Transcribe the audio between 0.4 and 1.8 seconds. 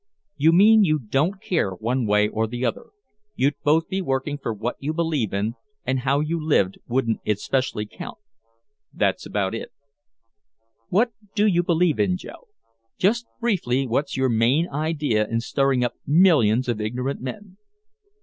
mean you don't care